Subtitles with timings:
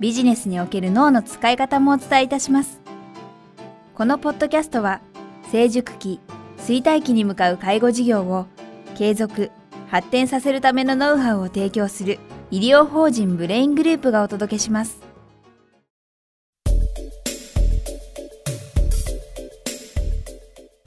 [0.00, 2.80] ビジネスにおける脳の使い方もお伝えいたします。
[3.94, 5.02] このポッドキャストは、
[5.52, 6.20] 成熟期、
[6.56, 8.46] 衰退期に向かう介護事業を
[8.96, 9.50] 継続、
[9.88, 12.18] 発展させるためのノウハウを提供する
[12.50, 15.02] 医療法人ブレイングループがお届けします。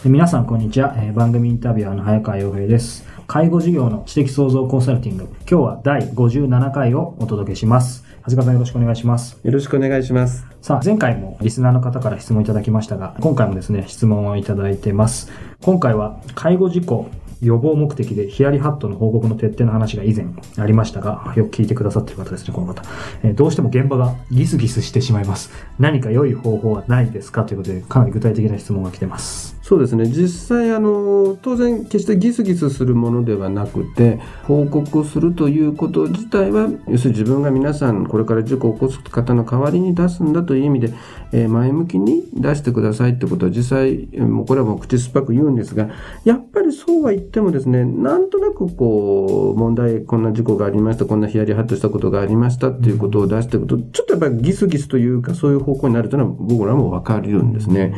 [0.03, 3.07] 皆さんこんにちは、えー、番組インタビュアーの早川洋平です。
[3.27, 5.25] 介護事業の知的創造コンサルティング。
[5.41, 8.02] 今日は第57回をお届けします。
[8.25, 9.37] 長谷川さんよろしくお願いします。
[9.43, 10.45] よろしくお願いします。
[10.61, 15.29] さあ、前回もリスナーの方から質問いただきましたが、今回もですね、質問をいただいてます。
[15.61, 17.09] 今回は、介護事故
[17.41, 22.83] 予防目的でヒヤリハットの報告の徹底の話が以前ありましたが、よく聞いてくださってる方ですね、この方。
[23.23, 25.51] えー、どうしても現場がギスギスしてしまいます。
[25.77, 27.43] 何か良い方法はないですか？
[27.43, 29.52] ということで、かなり具体的な質問が来てます。
[29.63, 30.07] そうですね。
[30.07, 40.93] 実際、あの、当然、決してギスギスするものではなくて、報告するということ自体は、要するに自分が皆さん、これから事故を起こす方の代わりに出すんだという意味で、
[41.31, 45.87] えー、前向きに出してくださいってことは、実際、もうこれはもう口酸っぱく言うんですが、
[46.25, 57.93] やっぱりそうは言ってもですね、なんとなくこう、問題、こんな事故がありました、こんなヒヤリハッとしたことがありましたっていうことを出していくと、ちょっとやっぱりギスギスというか、そういう方向になるというのは僕らもわかるんですね。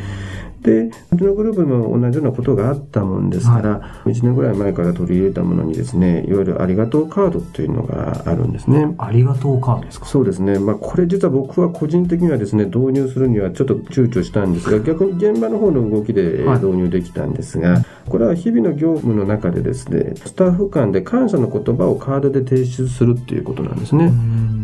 [0.62, 8.94] で、うちのグループも同じようなことがあったもんですから、はい、1年ぐらい前から取り入れたものにですね、いわゆるありがとうカードというのがあるんですね。
[8.98, 10.06] ありがとうカードですか？
[10.06, 10.58] そうですね。
[10.58, 24.12] まあ、これ実は僕は個人的にはですね、導入するにはちょっと躊躇したんですが、逆に現場の方の動きで導入できたんですが、はい、これは日々の業務の中でですね、スタッフ間で感謝の言葉をカードで提出するっていうことなんですね。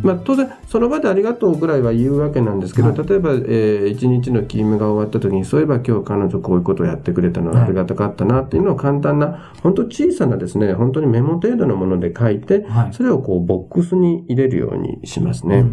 [0.03, 15.65] まあ、当然、その場でありがとうぐらいは言うわけなんですけど、はい、例えば、えー、一日の勤務が終わった時に、そういえば今日彼女こういうことをやってくれたのはありがたかったなっていうのを簡単な、本当小さなですね、本当にメモ程度のもので書いて、それをこうボックスに入れるようにしますね。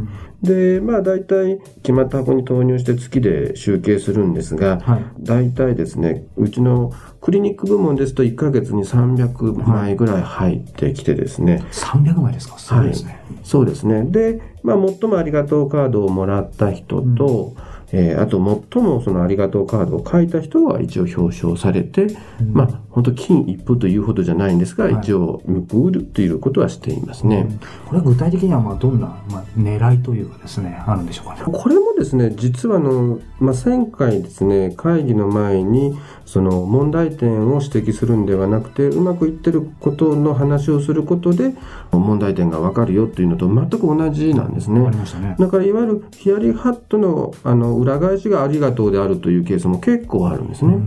[0.42, 11.64] で、まあ大体決まった箱に投入して月で集計するんですが、はい、大体ですね、うちのクリニック部門ですと1ヶ月に300枚ぐらい入ってきてですね。
[11.72, 12.58] 300枚ですか？
[12.58, 13.40] すごいですね、はい。
[13.44, 14.04] そうですね。
[14.04, 18.38] で、まあ最もありがとうカードをもらった人と、うんえー、あと
[18.74, 25.42] 最もそのありがとうカードを書いた人は一応表彰されて、うん、まあ本当金一封というほどじゃないんですが、はい、一応
[25.72, 27.48] 報るということはしていますね。
[27.50, 31.42] うん、これは具体的にはまあどんな、まあ、狙いというかですね、あるんでしょうかね？
[31.46, 41.54] これもですね、実はあの、まあ、前回ですね、会議の前に、その問題点を指摘するんではなくて、うまくいってることの話をすることで、
[41.92, 44.82] 問題点がわかるよというのと全く同じなんですね。
[44.82, 50.78] ねだからいわゆるヒアリーハットのあの裏返しがありがとうであるというケースも結構あるんですね。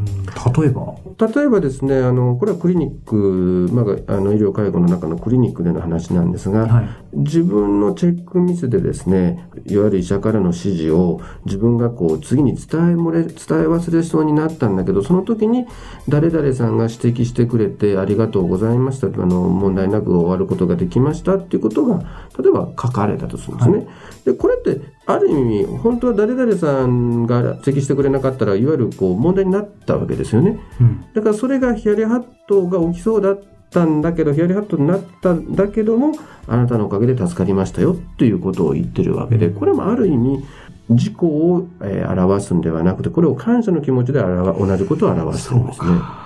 [0.56, 0.94] 例えば？
[1.18, 13.34] 例えばですね、あの、これはクリニック、まあ、あの、医療介護の中のクリニックでの話なんですが、はい、自分のチェックミスでですね、いわゆる医者からの指示を自分がこう、次に伝え漏れ、伝え
[13.68, 15.66] 忘れそうになったんだけど、その時に
[16.08, 21.98] 誰々さんが指摘してくれてありがとうございました、あの、問題なく終わることができましたっていうことが、
[22.38, 23.76] 例えば書かれたとするんですね。
[23.76, 23.86] はい、
[24.24, 24.80] で、これって、
[25.12, 30.58] ある意味、本当は誰々さんが指摘してくれなかったら、いわゆるこう、問題になったわけですよね。
[30.80, 33.40] うん、だからそれがヒヤリハットが起きそうだっ
[33.70, 36.12] たんだけど、ヒヤリハットになったんだけども、
[36.46, 40.44] あなたのおかげで助かりましたよっていうことを言ってるわけで、これもある意味、
[40.90, 46.21] 事故を、えー、表すんではなくて、これを感謝の気持ちで同じことを表してるんですね。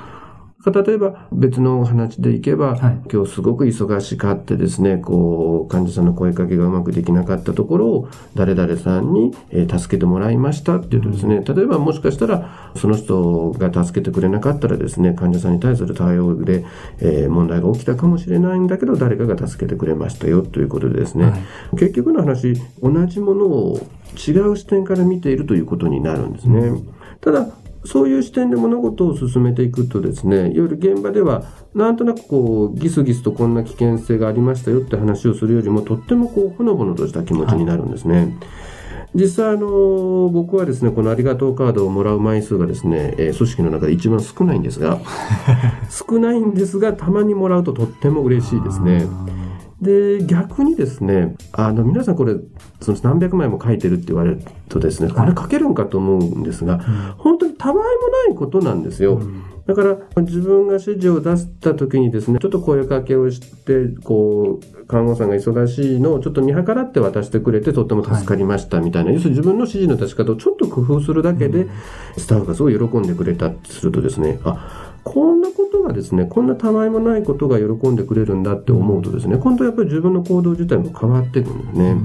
[0.71, 16.65] 例えば別の話でいけば、はい、今日すごく忙しかってですね、こう、患者さんの声かけがうまくできなかったところを、誰々さんに、え助けてもらいましたっていうとですね、例えばもしかしたら、その人が助けてくれなかったらですね、患者さんに対する対応で、
[16.99, 23.79] えー、問題が起きたかもしれないんだけど、誰かが助けてくれましたよということでですね、はい、結局の話、同じものを
[24.17, 26.73] 違う視点から見ているということになるんですね。
[27.21, 27.49] ただ、
[27.87, 31.45] そういう視点で物事を進めていくとですね、いわゆる現場では、
[31.75, 38.17] なんとなくこう、ギスギスとこんな危険性がありましたよって話をするよりも、とってもこう、ほのぼのとした気持ちになるんですね。
[38.17, 38.35] はい
[39.17, 45.01] 実際あの、僕はですね、このありがとうカードをもらう枚数がですね、えー、組織の中で一番少ないんですが、
[45.89, 49.07] 少ないんですが、たまにもらうととっても嬉しいですね。
[49.81, 52.35] で、逆にですね、あの、皆さんこれ、
[52.81, 56.79] その何百枚も書いてるって言われるとですね、これ書けるんかと思うんですが、
[57.19, 59.21] 本当にたわいもないことなんですよ。
[59.67, 71.67] だから、自分が指示を出した時にですね、ちょっと声かけをして、こう、看護さんが忙しいのをちょっと見計らって渡してくれてとっても助かりましたみたいな、はい、要するに自分の指示の出し方をちょっと工夫するだけで、
[72.17, 81.97] スタッフがすごい喜んでくれたとするとですね、あ、こんなことがですね、こんなたわいもないことが喜んでくれるんだって思うとですね、今度やっぱり自分の行動自体も変わってくるんですね。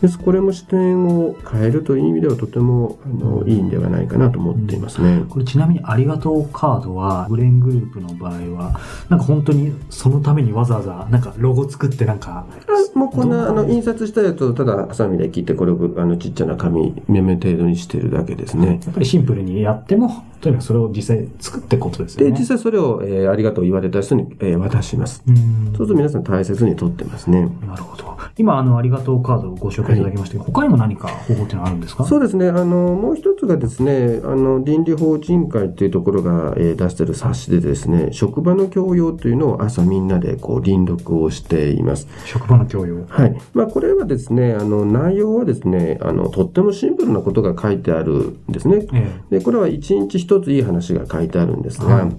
[0.00, 5.24] ですこれも視点を変えるという意味ではとてもあのいいんではないかなと思っていますね。
[5.28, 8.80] これちなみにありがとうカードはブレングループの場合は
[9.10, 12.46] なんか本当にそのためにわざわざなんかロゴ作ってなんか
[12.94, 18.80] もうこんなあの印刷したやつをただハサミで切ってこれをあのちっちゃな紙めめ程度にしてるだけですね。
[18.82, 22.32] やっぱりシンプルにやってもとにかくそれを実際作ってことですよね。
[22.32, 25.22] で、実際それを、えー、ありがとう言われた人に、えー、渡します。
[25.26, 27.48] そうすると皆さん大切に取ってますね。
[27.66, 28.16] なるほど。
[28.38, 32.04] 今、あの、ありがとうカードをご紹介いただきましたけど、はい、他にも何か方法っていうのはあるんですか？
[32.04, 32.48] そうですね。
[32.48, 42.08] あの、もう一つがですね、あの、倫理法人会っていうところが、えー、出してる冊子でですね、職場の教養というのを朝みんなでこう、輪読をしています。
[42.24, 43.40] 職場の教養はい。
[43.52, 48.86] まあ、これはですね、あの、内容はですね、あの、とってもシンプルなことが書いてあるんですね。
[48.92, 52.12] ええ、で、これは一日一ついい話が書いてあるんですが、はい、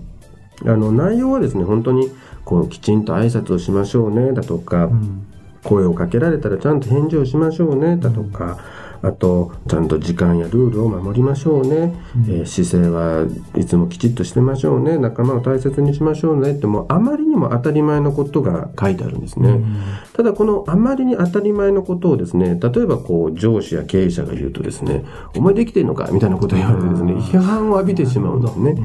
[0.65, 2.11] あの、内容はですね、本当に、
[2.43, 5.27] こう、きちんと挨拶をしましょうね、だとか、うん。
[5.63, 8.57] 声をかけられたらちゃんと返事をしましょうねだとか、
[9.03, 14.97] あとちゃんと時間やルールを守りましょうね、うん、えー、姿勢はいつもきちっとしてましょうね。
[14.97, 19.83] 仲間を大切にしましょうねってもうあまりにも当たり前のことが書いてあるんですね、うん、
[20.13, 25.03] ただこのあまりに当たり前のことをですね例えばこう上司や経営者が言うとですね
[25.35, 28.75] お前できてんのかみたいなことを言われてですね批判を浴びてしまうんですね、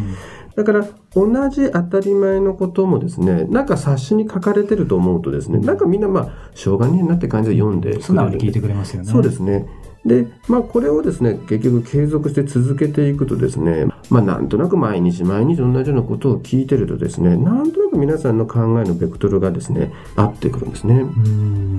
[0.56, 8.00] だから、同じ当たり前のこともですね、なんか冊子に書かれてると思うとですね、なんかみんなまあ、しょうがねえなって感じで読んで。
[8.00, 9.10] 素直に聞いてくれますよね。
[9.10, 9.66] そうですね。
[10.06, 21.05] で、まあ、これをですね、結局継続して続けていくとですね、まあ、なんとなく毎日毎日同じようなことを聞いてるとですね、なんとなく皆さんの考えのベクトルがですね、合ってくるんですね。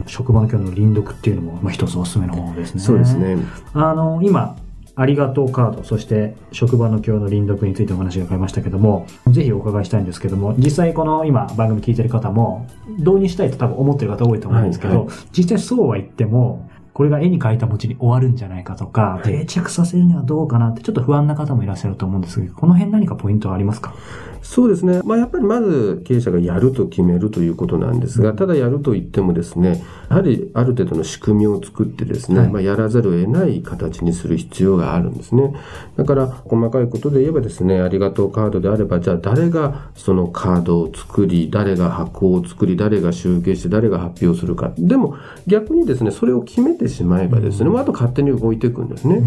[0.08, 2.82] 職場の今日の輪読っていうのも、まあ、一つおすすめの方ですね。
[2.82, 3.38] そうですね。
[3.74, 4.58] あの、今、
[5.00, 23.94] ありがとうカード、そして職場の今日の輪読についてお話が変えましたけども、ぜひお伺いしたいんですけども、実際この今番組聞いてる方も、導入したいと多分思ってる方多いと思うんですけど、はいはい、実際そうは言っても、これが絵に描いた餅に終わるんじゃないかとか、定着させるにはどうかなってちょっと不安な方もいらっしゃると思うんですけど、この辺何かポイントはありますか？
[24.42, 25.02] そうですね。
[25.04, 35.54] まあ、やっぱりまず経営者がやると決めるということなんですが、ただやると言ってもですね、やはりある程度の仕組みを作ってですね、はい、まあ、やらざるを得ない形にする必要があるんですね。
[35.98, 44.72] だから、細かいことで言えばですね、ありがとうカードであれば、じゃあ誰がそのカードを作り、誰が箱を作り、誰が集計して、誰が発表するか。
[44.78, 49.24] でも、逆にですね、それを決めてしまえばですね、もうあと勝手に動いていくんですね。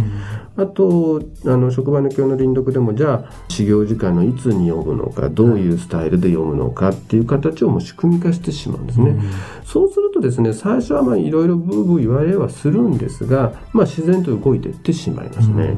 [0.56, 9.10] あと、あの、職場の教の輪読でも、じゃあ、始業時間のいつに読むのか、どういうスタイルで読むのかっていう形をもう仕組み化してしまうんですね。
[9.10, 9.20] うん、
[9.64, 15.76] そうするとですね、最初はまあいろいろブーブー言われはするんですが、まあ自然と動いていってしまいますね。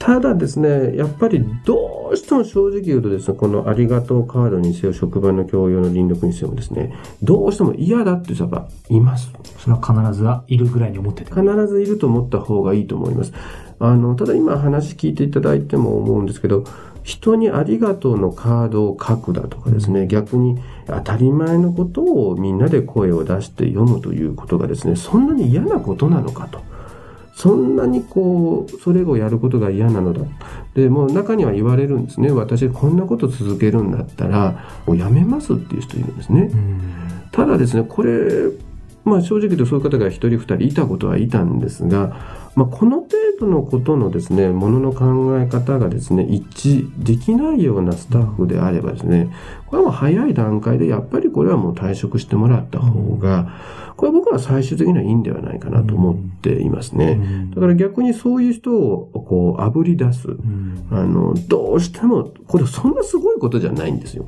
[0.00, 9.30] うんただですね、やっぱりどうしても正直言うとですね、このありがとうカードにせよ、職場の教養の輪読にせよですね、どうしても嫌だって人はいます。
[9.58, 13.32] それは必ずいるぐらいに思ってて必ずいると思った方がいいと思います。
[13.78, 16.64] あの、ただ今話聞いていただいても思うんですけど、
[17.02, 26.69] 人にありがとうのカードを書くだとかですね、逆に当たり前のことをみんなで声を出して読むということがですね、そんなに嫌なことなのかと。
[27.40, 30.20] そんなにこう、それをやることが嫌なのだ。
[30.74, 32.30] で、もう中には言われるんですね。
[32.30, 36.50] 私こんなこと続けるんだったら、もうやめますっていう人いるんですね。
[37.32, 38.50] ただですね、これ、
[39.04, 49.30] まあ正直言うとそういう方が一人二人いたことはいたんですが、まあ、この程度のことのですね、ものの考え方がですね、一致できないようなスタッフであればですね、
[49.66, 53.52] これはもう早い段階でやっぱりこれはもう退職してもらった方が、
[53.96, 57.20] これは僕は最終的にはいいんではないかなと思っていますね。
[57.54, 60.28] だから逆にそういう人をこう炙り出す。
[60.90, 64.26] あの、どうしても、これそんなすごいことじゃないんですよ。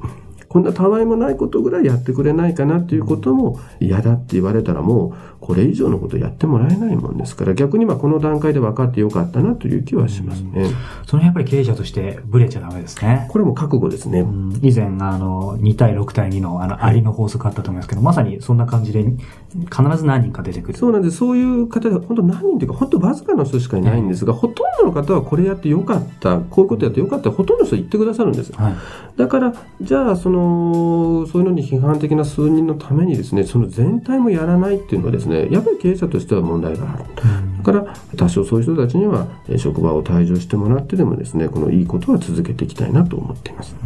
[0.52, 10.66] こんなたわいもないことぐらいやってくれないかなっていうことも嫌だって言われたらもうこれ以上のことやってもらえないもんですから逆にまあこの段階で分かってよかったなという気はしますね。
[11.06, 13.26] そのやっぱり経営者としてブレちゃダメですね。
[13.30, 14.26] これも覚悟ですね。
[14.60, 20.78] 以前あの2対6対2のあのありの法則あったと思いますけど、まさにそんな感じで必ず何人か出てくる。
[20.78, 21.16] そうなんです。
[21.16, 28.52] そういう方で本当何人というか本当わずかの人しかいないんですが、ほとんどの方はこれやってよかった、こういうことやってよかった、ほとんどの人言ってくださるんです。
[28.52, 28.74] はい、
[29.16, 37.04] だからじゃあそのの、そういうのに批判的な数人のためにですね、その全体もやらないっていうのはですね、やっぱり経営者としては問題がある。
[37.58, 43.76] だから、多少そういう人たちには、職場を退場してもらってでもですね、このいいことは続けていきたいなと思っています。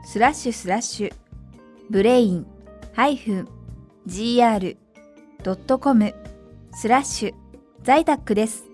[0.05, 1.13] スラッシュスラッシュ
[1.91, 2.47] ブレイン
[4.07, 4.77] -gr.com
[6.75, 7.35] スラッシュ
[7.83, 8.65] 在宅です。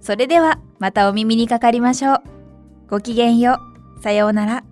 [0.00, 2.22] それではまたお耳にかかりましょう。
[2.88, 3.58] ごきげんよ
[3.98, 4.02] う。
[4.02, 4.64] さようなら。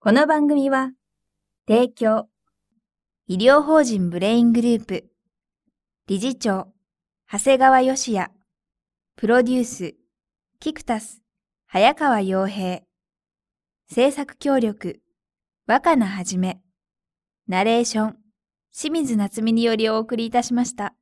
[0.00, 0.92] この番組は
[1.68, 2.26] 提供、
[3.28, 5.09] 医療法人ブレイングループ、
[6.10, 6.66] 理事長、
[7.30, 8.32] 長谷川義也、
[9.14, 9.94] プロデュース、
[10.58, 11.22] キクタス、
[11.68, 12.80] 早川洋平、
[13.88, 15.02] 制作協力、
[15.68, 16.60] 若菜はじめ、
[17.46, 18.16] ナレーション、
[18.76, 20.94] 清水夏美によりお送りいたしました。